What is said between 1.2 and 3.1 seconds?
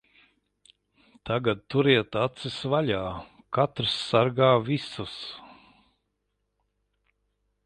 Tagad turiet acis vaļā.